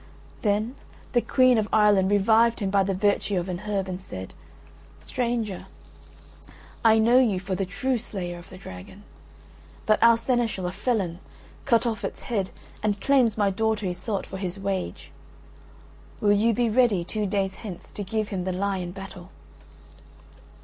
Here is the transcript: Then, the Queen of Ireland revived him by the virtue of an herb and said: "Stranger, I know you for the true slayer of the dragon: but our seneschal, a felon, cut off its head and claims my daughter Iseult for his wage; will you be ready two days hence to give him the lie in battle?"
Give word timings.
Then, 0.41 0.77
the 1.13 1.21
Queen 1.21 1.59
of 1.59 1.69
Ireland 1.71 2.09
revived 2.09 2.59
him 2.59 2.71
by 2.71 2.81
the 2.81 2.95
virtue 2.95 3.39
of 3.39 3.47
an 3.47 3.59
herb 3.59 3.87
and 3.87 4.01
said: 4.01 4.33
"Stranger, 4.97 5.67
I 6.83 6.97
know 6.97 7.19
you 7.19 7.39
for 7.39 7.53
the 7.53 7.67
true 7.67 7.99
slayer 7.99 8.39
of 8.39 8.49
the 8.49 8.57
dragon: 8.57 9.03
but 9.85 10.01
our 10.01 10.17
seneschal, 10.17 10.65
a 10.65 10.71
felon, 10.71 11.19
cut 11.65 11.85
off 11.85 12.03
its 12.03 12.23
head 12.23 12.49
and 12.81 12.99
claims 12.99 13.37
my 13.37 13.51
daughter 13.51 13.85
Iseult 13.85 14.25
for 14.25 14.37
his 14.37 14.57
wage; 14.59 15.11
will 16.19 16.33
you 16.33 16.51
be 16.51 16.67
ready 16.67 17.03
two 17.03 17.27
days 17.27 17.57
hence 17.61 17.91
to 17.91 18.01
give 18.03 18.29
him 18.29 18.43
the 18.43 18.51
lie 18.51 18.77
in 18.77 18.93
battle?" 18.93 19.29